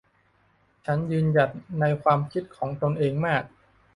[0.85, 1.49] ฉันยืนหยัด
[1.79, 3.43] ในความคิดของตนเองมาก